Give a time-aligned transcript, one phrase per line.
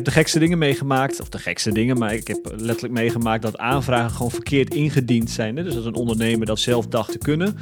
[0.00, 3.58] heb de gekste dingen meegemaakt, of de gekste dingen, maar ik heb letterlijk meegemaakt dat
[3.58, 5.56] aanvragen gewoon verkeerd ingediend zijn.
[5.56, 5.62] Hè?
[5.62, 7.56] Dus dat een ondernemer dat zelf dacht te kunnen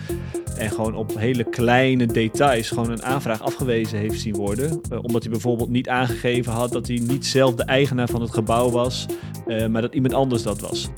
[0.57, 4.81] en gewoon op hele kleine details gewoon een aanvraag afgewezen heeft zien worden.
[4.93, 8.35] Uh, omdat hij bijvoorbeeld niet aangegeven had dat hij niet zelf de eigenaar van het
[8.35, 9.07] gebouw was,
[9.47, 10.89] uh, maar dat iemand anders dat was.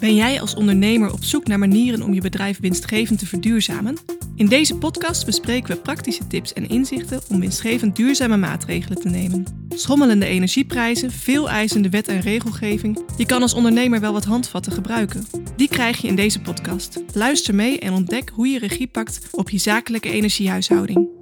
[0.00, 4.19] Ben jij als ondernemer op zoek naar manieren om je bedrijf winstgevend te verduurzamen?
[4.34, 9.44] In deze podcast bespreken we praktische tips en inzichten om winstgevend duurzame maatregelen te nemen.
[9.68, 13.04] Schommelende energieprijzen, veel eisende wet en regelgeving.
[13.16, 15.26] Je kan als ondernemer wel wat handvatten gebruiken.
[15.56, 17.02] Die krijg je in deze podcast.
[17.12, 21.19] Luister mee en ontdek hoe je regie pakt op je zakelijke energiehuishouding.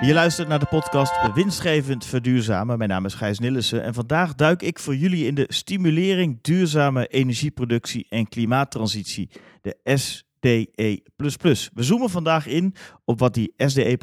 [0.00, 2.78] Je luistert naar de podcast Winstgevend Verduurzamen.
[2.78, 7.06] Mijn naam is Gijs Nillissen en vandaag duik ik voor jullie in de stimulering duurzame
[7.06, 11.02] energieproductie en klimaattransitie, de SDE++.
[11.74, 13.96] We zoomen vandaag in op wat die SDE++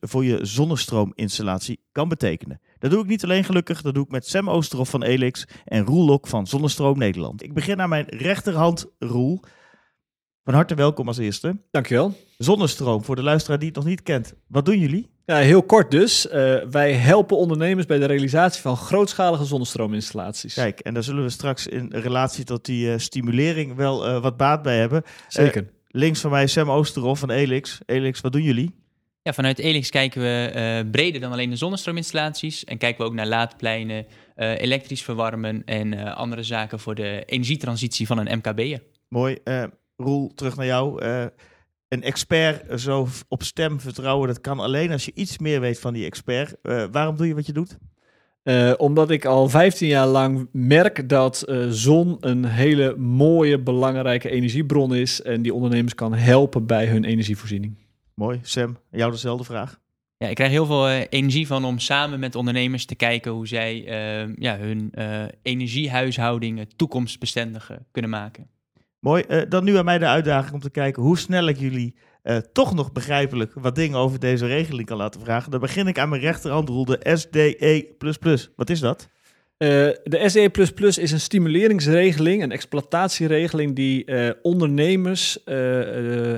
[0.00, 2.60] voor je zonnestroominstallatie kan betekenen.
[2.78, 5.84] Dat doe ik niet alleen gelukkig, dat doe ik met Sam Oosterhoff van Elix en
[5.84, 7.42] Roel Lok van Zonnestroom Nederland.
[7.42, 9.40] Ik begin aan mijn rechterhand, Roel.
[10.44, 11.60] Van harte welkom als eerste.
[11.70, 12.14] Dankjewel.
[12.38, 14.34] Zonnestroom, voor de luisteraar die het nog niet kent.
[14.46, 15.11] Wat doen jullie?
[15.26, 16.26] Ja, heel kort dus.
[16.26, 16.32] Uh,
[16.70, 20.54] wij helpen ondernemers bij de realisatie van grootschalige zonnestroominstallaties.
[20.54, 24.36] Kijk, en daar zullen we straks in relatie tot die uh, stimulering wel uh, wat
[24.36, 25.02] baat bij hebben.
[25.28, 25.70] Zeker.
[25.88, 27.78] links van mij Sam Oosterhoff van Elix.
[27.86, 28.74] Elix, wat doen jullie?
[29.22, 32.64] Ja, vanuit Elix kijken we breder dan alleen de zonnestroominstallaties.
[32.64, 34.06] En kijken we ook naar laadpleinen,
[34.36, 38.82] elektrisch verwarmen en andere zaken voor de energietransitie van een MKB'er.
[39.08, 39.38] Mooi.
[39.96, 41.02] Roel, terug naar jou
[41.92, 45.92] een expert zo op stem vertrouwen, dat kan alleen als je iets meer weet van
[45.92, 46.54] die expert.
[46.62, 47.78] Uh, waarom doe je wat je doet?
[48.44, 54.30] Uh, omdat ik al 15 jaar lang merk dat uh, zon een hele mooie, belangrijke
[54.30, 55.22] energiebron is.
[55.22, 57.76] En die ondernemers kan helpen bij hun energievoorziening.
[58.14, 58.40] Mooi.
[58.42, 59.80] Sam, jou dezelfde vraag.
[60.16, 63.48] Ja, ik krijg heel veel uh, energie van om samen met ondernemers te kijken hoe
[63.48, 63.82] zij
[64.38, 64.92] ja, hun
[65.42, 68.50] energiehuishoudingen toekomstbestendig kunnen maken.
[69.02, 69.24] Mooi.
[69.28, 72.36] Uh, dan nu aan mij de uitdaging om te kijken hoe snel ik jullie uh,
[72.36, 75.50] toch nog begrijpelijk wat dingen over deze regeling kan laten vragen.
[75.50, 77.86] Dan begin ik aan mijn rechterhand, Roel, de SDE++.
[78.56, 79.08] Wat is dat?
[79.58, 79.68] Uh,
[80.04, 85.54] de SDE++ is een stimuleringsregeling, een exploitatieregeling die uh, ondernemers uh,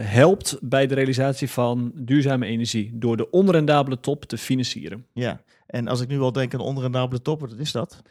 [0.00, 5.06] helpt bij de realisatie van duurzame energie door de onrendabele top te financieren.
[5.12, 8.02] Ja, en als ik nu al denk aan onrendabele toppen, wat is dat?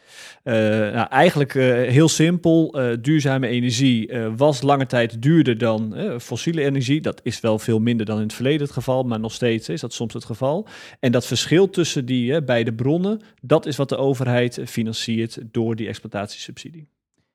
[0.43, 2.81] Uh, nou, eigenlijk uh, heel simpel.
[2.81, 7.01] Uh, duurzame energie was lange tijd duurder dan fossiele energie.
[7.01, 9.81] Dat is wel veel minder dan in het verleden het geval, maar nog steeds is
[9.81, 10.67] dat soms het geval.
[10.99, 15.87] En dat verschil tussen die beide bronnen, dat is wat de overheid financiert door die
[15.87, 16.87] exploitatiesubsidie.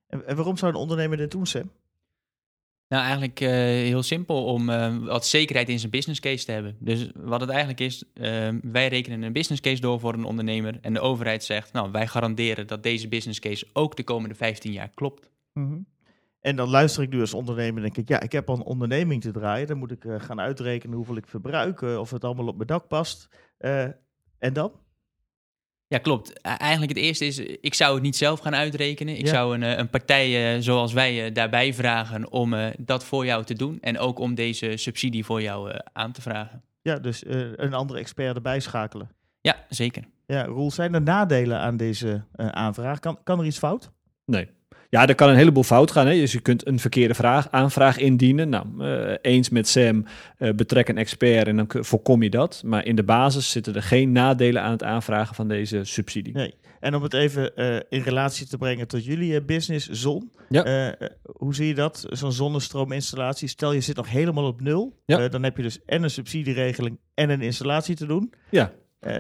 [0.09, 1.71] En, en waarom zou een ondernemer dit doen, Sam?
[2.89, 6.77] Nou, eigenlijk uh, heel simpel om uh, wat zekerheid in zijn business case te hebben.
[6.81, 10.79] Dus wat het eigenlijk is, uh, wij rekenen een business case door voor een ondernemer
[10.81, 14.73] en de overheid zegt, nou, wij garanderen dat deze business case ook de komende 15
[14.73, 15.31] jaar klopt.
[15.53, 15.87] -hmm.
[16.41, 18.63] En dan luister ik nu als ondernemer en denk ik, ja, ik heb al een
[18.63, 19.67] onderneming te draaien.
[19.67, 23.29] Dan moet ik gaan uitrekenen hoeveel ik verbruik, of het allemaal op mijn dak past.
[24.39, 24.73] en dan?
[25.89, 26.41] Ja, klopt.
[26.41, 29.17] Eigenlijk het eerste is, ik zou het niet zelf gaan uitrekenen.
[29.17, 29.33] Ik ja.
[29.33, 33.25] zou een, eh, een partij uh, zoals wij uh, daarbij vragen om uh, dat voor
[33.25, 33.79] jou te doen.
[33.81, 36.63] En ook om deze subsidie voor jou aan te vragen.
[36.83, 39.11] Ja, dus een andere expert erbij schakelen.
[39.41, 40.05] Ja, zeker.
[40.27, 42.99] Ja, Roel, zijn er nadelen aan deze aanvraag?
[42.99, 43.91] Kan, kan er iets fout?
[44.25, 44.49] Nee.
[44.91, 46.07] Ja, er kan een heleboel fout gaan.
[46.07, 46.15] Hè?
[46.15, 48.49] Dus je kunt een verkeerde vraag, aanvraag indienen.
[48.49, 50.05] Nou, uh, eens met Sam,
[50.39, 52.63] uh, betrek een expert en dan voorkom je dat.
[52.65, 56.33] Maar in de basis zitten er geen nadelen aan het aanvragen van deze subsidie.
[56.33, 56.55] Nee.
[56.81, 60.33] En om het even uh, in relatie te brengen tot jullie business, zon.
[60.49, 60.95] Ja.
[61.23, 63.49] hoe zie je dat, zo'n zonnestroominstallatie?
[63.49, 65.01] Stel je zit nog helemaal op nul.
[65.07, 65.29] Ja.
[65.29, 68.33] dan heb je dus en een subsidieregeling en een installatie te doen.
[68.51, 68.73] Ja.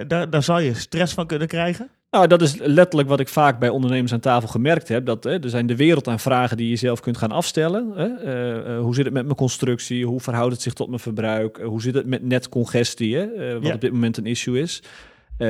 [0.06, 1.90] daar, daar zou je stress van kunnen krijgen.
[2.10, 5.06] Nou, dat is letterlijk wat ik vaak bij ondernemers aan tafel gemerkt heb.
[5.06, 7.92] Dat hè, er zijn de wereld aan vragen die je zelf kunt gaan afstellen.
[7.94, 8.06] Hè.
[8.06, 10.06] Uh, uh, hoe zit het met mijn constructie?
[10.06, 11.58] Hoe verhoudt het zich tot mijn verbruik?
[11.58, 13.16] Uh, hoe zit het met netcongestie?
[13.16, 13.52] Hè?
[13.52, 13.74] wat ja.
[13.74, 14.82] op dit moment een issue is.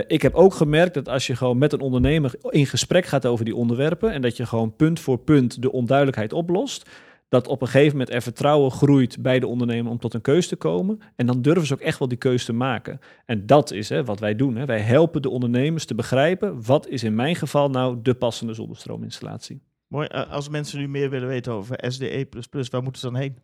[0.06, 3.44] ik heb ook gemerkt dat als je gewoon met een ondernemer in gesprek gaat over
[3.44, 4.12] die onderwerpen.
[4.12, 6.88] en dat je gewoon punt voor punt de onduidelijkheid oplost
[7.28, 10.48] dat op een gegeven moment er vertrouwen groeit bij de ondernemer om tot een keuze
[10.48, 11.00] te komen.
[11.16, 13.00] En dan durven ze ook echt wel die keuze te maken.
[13.26, 14.56] En dat is hè, wat wij doen.
[14.56, 14.64] Hè.
[14.64, 19.62] Wij helpen de ondernemers te begrijpen wat is in mijn geval nou de passende zonnestroominstallatie.
[19.88, 20.06] Mooi.
[20.08, 22.28] Als mensen nu meer willen weten over SDE++,
[22.70, 23.38] waar moeten ze dan heen?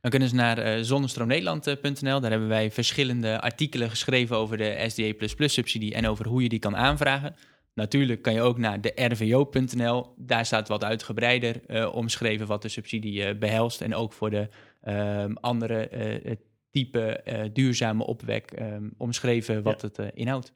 [0.00, 2.20] Dan kunnen ze naar uh, zonnestroomnederland.nl.
[2.20, 6.76] Daar hebben wij verschillende artikelen geschreven over de SDE++-subsidie en over hoe je die kan
[6.76, 7.34] aanvragen.
[7.74, 10.14] Natuurlijk kan je ook naar de rvo.nl.
[10.16, 13.80] Daar staat wat uitgebreider uh, omschreven wat de subsidie uh, behelst.
[13.80, 14.48] En ook voor de
[14.84, 16.38] uh, andere
[16.70, 17.20] type
[17.52, 20.52] duurzame opwek ehm, omschreven wat het inhoudt.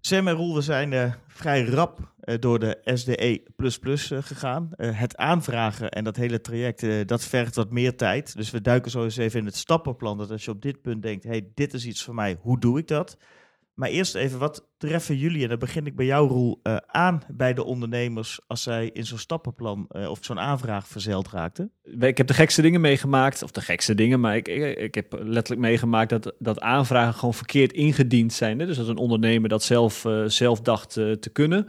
[0.00, 3.42] Sam en Roel, we zijn vrij rap door de SDE
[4.22, 4.70] gegaan.
[4.76, 8.36] het aanvragen en dat hele traject, dat vergt wat meer tijd.
[8.36, 10.18] Dus we duiken zo eens even in het stappenplan.
[10.18, 12.78] Dat als je op dit punt denkt, hey, dit is iets voor mij, hoe doe
[12.78, 13.16] ik dat?
[13.74, 17.22] Maar eerst even, wat treffen jullie, en dan begin ik bij jou Roel, uh, aan
[17.28, 21.70] bij de ondernemers als zij in zo'n stappenplan uh, of zo'n aanvraag verzeild raakten?
[21.98, 24.48] Ik heb de gekste dingen meegemaakt, of de gekste dingen, maar ik,
[24.78, 28.58] ik, heb letterlijk meegemaakt dat, dat aanvragen gewoon verkeerd ingediend zijn.
[28.58, 28.66] Hè?
[28.66, 31.66] Dus dat een ondernemer dat zelf, uh, zelf dacht te kunnen.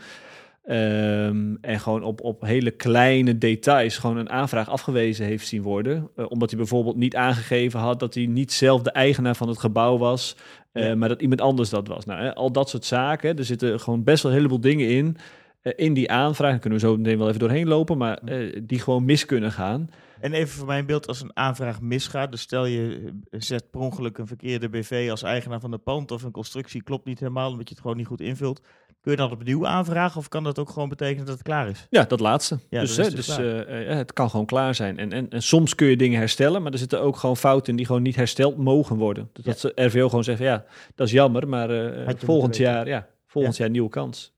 [0.70, 6.10] Um, en gewoon op, op hele kleine details gewoon een aanvraag afgewezen heeft zien worden.
[6.18, 9.60] Uh, omdat hij bijvoorbeeld niet aangegeven had dat hij niet zelf de eigenaar van het
[9.60, 10.36] gebouw was.
[10.74, 12.06] Uh, maar dat iemand anders dat was.
[12.06, 13.38] Nou, hè, al dat soort zaken.
[13.38, 15.18] Er zitten gewoon best wel een heleboel dingen in.
[15.64, 16.52] Uh, in die aanvraag.
[16.52, 17.98] Daar kunnen we zo meteen wel even doorheen lopen.
[17.98, 18.20] Maar
[18.64, 19.90] die gewoon mis kunnen gaan.
[20.20, 24.18] En even voor mijn beeld, als een aanvraag misgaat, dus stel je zet per ongeluk
[24.18, 27.68] een verkeerde BV als eigenaar van de pand of een constructie klopt niet helemaal omdat
[27.68, 28.62] je het gewoon niet goed invult,
[29.06, 31.88] Kun je dat opnieuw aanvragen of kan dat ook gewoon betekenen dat het klaar is?
[31.90, 32.60] Ja, dat laatste.
[32.70, 35.00] Ja, dus hè, dus uh, het kan gewoon klaar zijn.
[35.00, 37.76] En, en, en, soms kun je dingen herstellen, maar er zitten ook gewoon fouten in
[37.76, 39.30] die gewoon niet hersteld mogen worden.
[39.34, 40.66] Dus dat ze RVO gewoon zeggen, ja,
[40.96, 44.34] dat is jammer, maar uh, volgend jaar, ja, volgend jaar nieuwe kans.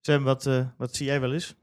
[0.00, 1.54] Sam, wat, uh, wat zie jij wel eens?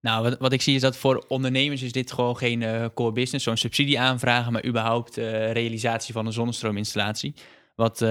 [0.00, 3.44] Nou, wat, wat ik zie is dat voor ondernemers is dit gewoon geen core business,
[3.44, 7.34] zo'n subsidie aanvragen, maar überhaupt realisatie van een zonnestroominstallatie.
[7.76, 8.08] Wat, uh,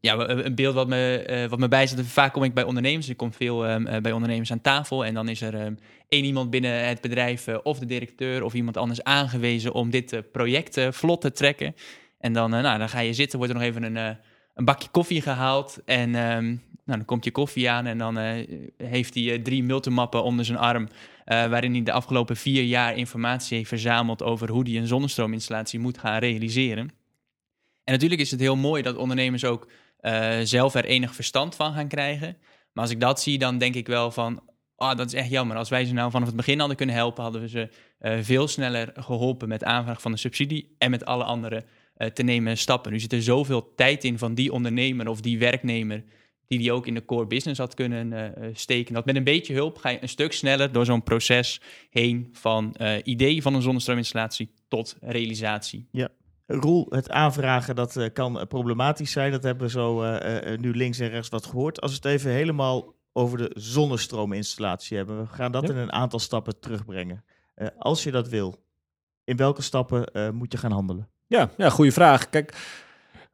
[0.00, 2.06] ja, een beeld wat me, uh, wat me bijzet.
[2.06, 3.08] Vaak kom ik bij ondernemers.
[3.08, 5.04] Ik kom veel um, bij ondernemers aan tafel.
[5.04, 8.76] En dan is er um, één iemand binnen het bedrijf, of de directeur of iemand
[8.76, 11.74] anders aangewezen om dit project vlot te trekken.
[12.18, 14.16] En dan, nou, dan ga je zitten, wordt er nog even een,
[14.54, 15.82] een bakje koffie gehaald.
[15.84, 18.16] En um, nou, dan komt je koffie aan en dan
[18.76, 20.88] heeft hij drie multimappen onder zijn arm.
[21.24, 25.98] waarin hij de afgelopen vier jaar informatie heeft verzameld over hoe hij een zonnestroominstallatie moet
[25.98, 26.90] gaan realiseren.
[27.84, 29.68] En natuurlijk is het heel mooi dat ondernemers ook
[30.42, 32.36] zelf er enig verstand van gaan krijgen.
[32.72, 34.42] Maar als ik dat zie, dan denk ik wel van,
[34.76, 35.56] oh, dat is echt jammer.
[35.56, 37.68] Als wij ze nou vanaf het begin hadden kunnen helpen, hadden we ze
[38.22, 41.64] veel sneller geholpen met aanvraag van de subsidie en met alle andere
[42.12, 42.92] te nemen stappen.
[42.92, 46.04] Nu zit er zoveel tijd in van die ondernemer of die werknemer,
[46.46, 48.94] die die ook in de core business had kunnen steken.
[48.94, 51.60] Dat met een beetje hulp ga je een stuk sneller door zo'n proces
[51.90, 55.88] heen van idee van een zonnestroominstallatie tot realisatie.
[55.90, 56.08] Ja,
[56.52, 59.32] Roel, het aanvragen, dat uh, kan problematisch zijn.
[59.32, 61.80] Dat hebben we zo uh, nu links en rechts wat gehoord.
[61.80, 65.20] Als we het even helemaal over de zonnestroominstallatie hebben.
[65.20, 67.24] We gaan dat in een aantal stappen terugbrengen.
[67.78, 68.64] als je dat wil,
[69.24, 71.08] in welke stappen moet je gaan handelen?
[71.30, 72.30] Ja, ja goede vraag.
[72.30, 72.52] Kijk,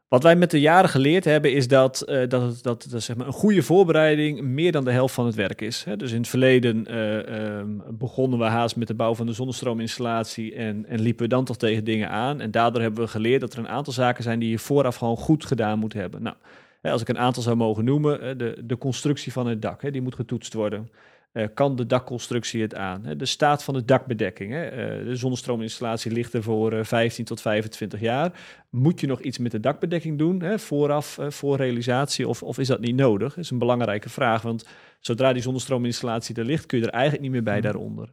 [0.08, 3.26] wat wij met de jaren geleerd hebben, is dat, uh, dat, dat, dat zeg maar
[3.26, 5.84] een goede voorbereiding meer dan de helft van het werk is.
[5.84, 5.96] Hè?
[5.96, 10.54] Dus in het verleden uh, um, begonnen we haast met de bouw van de zonnestroominstallatie
[10.54, 12.40] en, en liepen we dan toch tegen dingen aan.
[12.40, 15.16] En daardoor hebben we geleerd dat er een aantal zaken zijn die je vooraf gewoon
[15.16, 16.22] goed gedaan moet hebben.
[16.22, 16.36] Nou,
[16.82, 19.90] hè, als ik een aantal zou mogen noemen, de, de constructie van het dak, hè,
[19.90, 20.88] die moet getoetst worden.
[21.36, 23.04] Uh, kan de dakconstructie het aan?
[23.04, 23.16] Hè?
[23.16, 24.52] De staat van de dakbedekking.
[24.52, 24.70] Hè?
[24.70, 28.32] Uh, de zonnestroominstallatie ligt er voor uh, 15 tot 25 jaar.
[28.70, 30.58] Moet je nog iets met de dakbedekking doen hè?
[30.58, 33.34] vooraf, voor realisatie, of, of is dat niet nodig?
[33.34, 34.66] Dat is een belangrijke vraag, want
[35.00, 37.62] zodra die zonnestroominstallatie er ligt, kun je er eigenlijk niet meer bij mhm.
[37.62, 38.12] daaronder.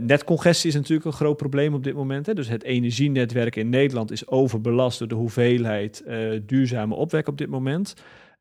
[0.00, 2.26] netcongestie is natuurlijk een groot probleem op dit moment.
[2.26, 2.34] Hè?
[2.34, 6.04] Dus het energienetwerk in Nederland is overbelast door de hoeveelheid
[6.46, 7.94] duurzame opwek op dit moment.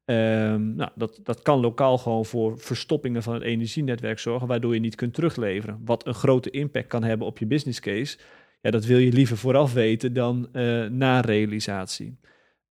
[0.09, 4.79] Um, nou, dat, dat kan lokaal gewoon voor verstoppingen van het energienetwerk zorgen, waardoor je
[4.79, 5.81] niet kunt terugleveren.
[5.85, 8.17] Wat een grote impact kan hebben op je business case.
[8.61, 12.17] Ja, dat wil je liever vooraf weten dan uh, na realisatie.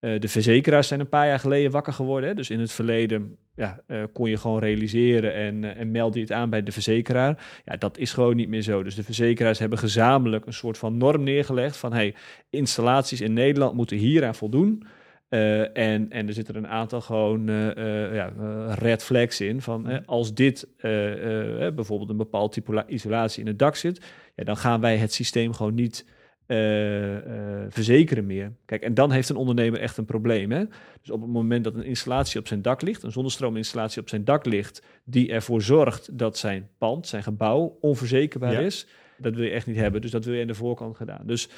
[0.00, 2.36] Uh, de verzekeraars zijn een paar jaar geleden wakker geworden.
[2.36, 6.32] Dus in het verleden ja, uh, kon je gewoon realiseren en, en meld je het
[6.32, 7.60] aan bij de verzekeraar.
[7.64, 8.82] Ja, dat is gewoon niet meer zo.
[8.82, 12.14] Dus de verzekeraars hebben gezamenlijk een soort van norm neergelegd van hey,
[12.50, 14.86] installaties in Nederland moeten hieraan voldoen.
[15.30, 18.32] Uh, en, en er zitten een aantal gewoon uh, ja,
[18.74, 19.60] red flags in.
[19.60, 20.68] Van als dit
[21.74, 24.04] bijvoorbeeld een bepaald type isolatie in het dak zit,
[24.34, 26.06] ja, dan gaan wij het systeem gewoon niet
[27.68, 28.52] verzekeren meer.
[28.64, 30.50] Kijk, en dan heeft een ondernemer echt een probleem.
[30.50, 30.64] Hè?
[31.00, 34.24] Dus op het moment dat een installatie op zijn dak ligt, een zonnestroominstallatie op zijn
[34.24, 38.86] dak ligt, die ervoor zorgt dat zijn pand, zijn gebouw onverzekerbaar is,
[39.18, 40.00] dat wil je echt niet hebben.
[40.00, 41.26] Dus dat wil je aan de voorkant gedaan.
[41.26, 41.48] Dus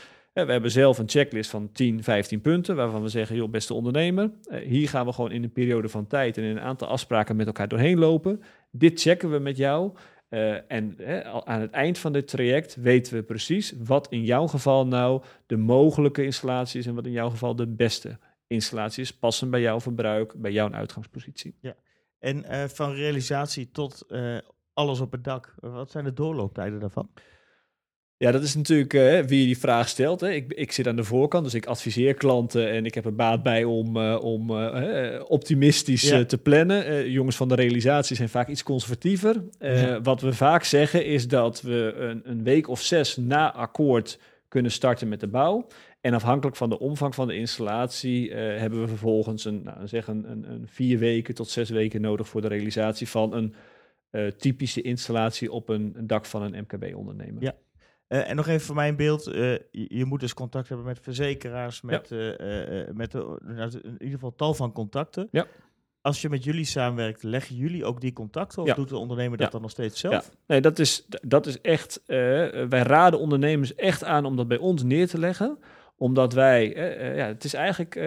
[0.46, 4.30] we hebben zelf een checklist van 10, 15 punten waarvan we zeggen, joh, beste ondernemer,
[4.44, 7.36] eh, hier gaan we gewoon in een periode van tijd en in een aantal afspraken
[7.36, 8.42] met elkaar doorheen lopen.
[8.70, 9.92] Dit checken we met jou.
[10.30, 10.96] Uh, en
[11.44, 15.56] aan het eind van dit traject weten we precies wat in jouw geval nou de
[15.56, 19.80] mogelijke installatie is en wat in jouw geval de beste installatie is, passend bij jouw
[19.80, 21.54] verbruik, bij jouw uitgangspositie.
[21.60, 21.74] Ja.
[22.18, 24.06] En uh, van realisatie tot
[24.72, 27.10] alles op het dak, wat zijn de doorlooptijden daarvan?
[28.18, 30.20] Ja, dat is natuurlijk uh, wie die vraag stelt.
[30.20, 30.30] Hè.
[30.30, 33.42] Ik, ik zit aan de voorkant, dus ik adviseer klanten en ik heb er baat
[33.42, 36.24] bij om, uh, om uh, optimistisch ja.
[36.24, 37.10] te plannen.
[37.10, 39.44] jongens van de realisatie zijn vaak iets conservatiever.
[39.58, 40.00] Ja.
[40.00, 44.72] Wat we vaak zeggen is dat we een, een week of zes na akkoord kunnen
[44.72, 45.66] starten met de bouw.
[46.00, 50.30] En afhankelijk van de omvang van de installatie hebben we vervolgens een, nou, zeg een,
[50.30, 53.54] een, een, vier weken tot zes weken nodig voor de realisatie van een
[54.38, 57.42] typische installatie op een, een dak van een MKB-ondernemer.
[57.42, 57.54] Ja.
[58.08, 60.98] Uh, en nog even voor mijn beeld, uh, je, je, moet dus contact hebben met
[61.00, 62.38] verzekeraars, met, ja.
[62.38, 65.28] uh, met nou, in ieder geval tal van contacten.
[65.30, 65.46] Ja.
[66.00, 68.74] Als je met jullie samenwerkt, leggen jullie ook die contacten of ja.
[68.74, 70.30] doet de ondernemer dat dan nog steeds zelf?
[70.46, 74.82] Nee, dat is, dat is echt, wij raden ondernemers echt aan om dat bij ons
[74.82, 75.58] neer te leggen
[75.98, 78.04] omdat wij, uh, ja, het is eigenlijk uh,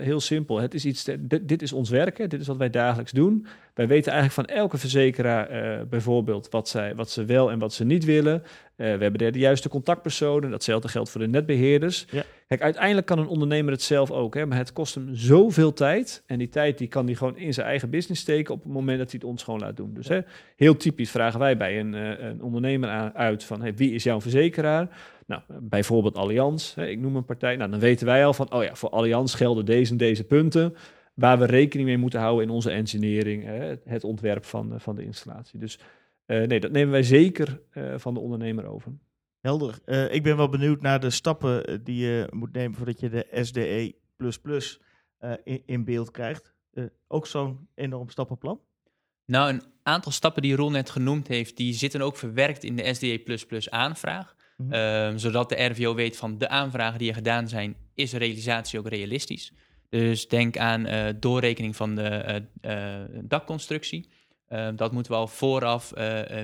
[0.00, 0.60] heel simpel.
[0.60, 3.46] Het is iets, dit, dit, is ons werken, dit is wat wij dagelijks doen.
[3.74, 5.48] Wij weten eigenlijk van elke verzekeraar
[5.88, 8.42] bijvoorbeeld wat, zij, wat ze wel en wat ze niet willen.
[8.76, 12.06] we hebben de, de juiste contactpersonen, datzelfde geldt voor de netbeheerders.
[12.10, 12.24] Ja.
[12.48, 16.22] Kijk, uiteindelijk kan een ondernemer het zelf ook, hè, maar het kost hem zoveel tijd.
[16.26, 18.98] En die tijd die kan hij gewoon in zijn eigen business steken op het moment
[18.98, 19.94] dat hij het ons gewoon laat doen.
[19.94, 20.20] Dus hè,
[20.56, 21.92] heel typisch vragen wij bij een,
[22.26, 24.88] een ondernemer aan, uit van hey, wie is jouw verzekeraar?
[25.26, 27.56] Nou, bijvoorbeeld Allianz, hè, ik noem een partij.
[27.56, 30.74] Nou, dan weten wij al van, oh ja, voor Allianz gelden deze en deze punten
[31.14, 35.04] waar we rekening mee moeten houden in onze engineering, hè, het ontwerp van, van de
[35.04, 35.58] installatie.
[35.58, 35.78] Dus
[36.26, 38.92] uh, nee, dat nemen wij zeker uh, van de ondernemer over.
[39.40, 39.78] Helder.
[39.86, 43.26] Uh, ik ben wel benieuwd naar de stappen die je moet nemen voordat je de
[43.32, 43.94] SDE
[45.44, 46.54] in, in, beeld krijgt.
[47.08, 48.60] ook zo'n enorm stappenplan?
[49.26, 52.94] Nou, een aantal stappen die Ron net genoemd heeft, die zitten ook verwerkt in de
[52.94, 53.22] SDE
[53.70, 54.36] aanvraag.
[54.56, 55.18] Mm -hmm.
[55.18, 59.52] zodat de RVO weet van de aanvragen die er gedaan zijn, is realisatie ook realistisch.
[59.88, 64.08] Dus denk aan uh, doorrekening van de uh, dakconstructie.
[64.48, 65.92] Ehm, dat moeten we al vooraf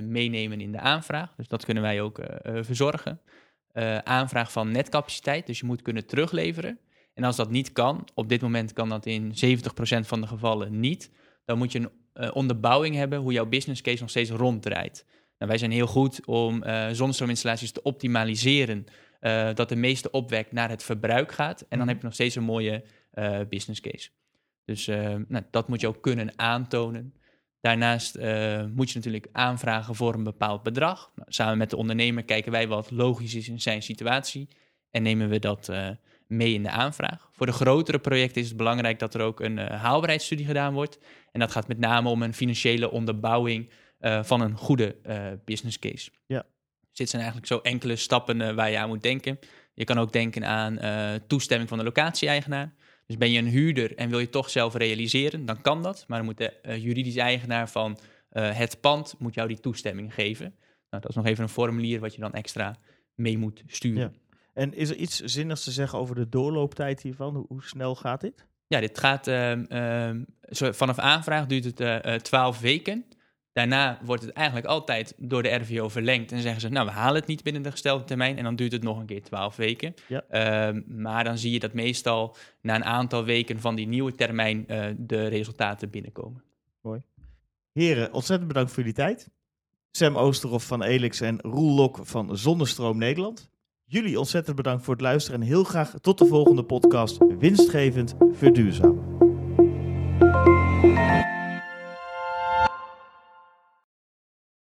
[0.03, 1.35] meenemen in de aanvraag.
[1.37, 3.21] Dus dat kunnen wij ook verzorgen.
[4.05, 6.79] aanvraag van netcapaciteit, dus je moet kunnen terugleveren.
[7.15, 9.35] En als dat niet kan, op dit moment kan dat in 70%
[10.01, 11.11] van de gevallen niet,
[11.45, 15.07] dan moet je een onderbouwing hebben hoe jouw business case nog steeds ronddraait.
[15.41, 18.87] Nou, wij zijn heel goed om uh, zonnestroominstallaties te optimaliseren,
[19.21, 21.61] uh, dat de meeste opwek naar het verbruik gaat.
[21.61, 21.89] En dan mhm.
[21.89, 24.09] heb je nog steeds een mooie uh, business case.
[24.65, 27.15] Dus nou, dat moet je ook kunnen aantonen.
[27.61, 28.15] Daarnaast
[28.75, 31.13] moet je natuurlijk aanvragen voor een bepaald bedrag.
[31.15, 34.49] Nou, samen met de ondernemer kijken wij wat logisch is in zijn situatie
[34.91, 35.73] en nemen we dat
[36.27, 37.29] mee in de aanvraag.
[37.33, 40.99] Voor de grotere projecten is het belangrijk dat er ook een haalbaarheidsstudie gedaan wordt.
[41.33, 45.79] En dat gaat met name om een financiële onderbouwing uh, van een goede uh, business
[45.79, 46.11] case.
[46.27, 46.47] Ja.
[46.89, 49.39] Dus dit zijn eigenlijk zo enkele stappen uh, waar je aan moet denken.
[49.75, 50.79] Je kan ook denken aan
[51.27, 52.75] toestemming van de locatie-eigenaar.
[53.07, 56.05] Dus ben je een huurder en wil je toch zelf realiseren, dan kan dat.
[56.07, 57.99] Maar dan moet de juridische eigenaar van
[58.31, 60.55] het pand moet jou die toestemming geven.
[60.91, 62.77] Nou, dat is nog even een formulier wat je dan extra
[63.15, 64.13] mee moet sturen.
[64.29, 64.37] Ja.
[64.53, 67.35] En is er iets zinnigs te zeggen over de doorlooptijd hiervan?
[67.35, 68.47] Hoe, hoe snel gaat dit?
[68.67, 70.11] Ja, dit gaat uh, uh,
[70.49, 73.05] vanaf aanvraag duurt het 12 weken.
[73.53, 76.33] Daarna wordt het eigenlijk altijd door de RVO verlengd.
[76.33, 78.37] En zeggen ze, nou, we halen het niet binnen de gestelde termijn.
[78.39, 79.95] En dan duurt het nog een keer twaalf weken.
[80.09, 80.25] Ja.
[80.73, 84.65] Uh, maar dan zie je dat meestal na een aantal weken van die nieuwe termijn
[84.69, 86.43] uh, de resultaten binnenkomen.
[86.81, 87.03] Mooi.
[87.73, 89.29] Heren, ontzettend bedankt voor jullie tijd.
[89.91, 93.51] Sam Oosterhoff van Elix en Roel Lok van Zonnestroom Nederland.
[93.85, 99.10] Jullie ontzettend bedankt voor het luisteren en heel graag tot de volgende podcast Winstgevend Verduurzamen.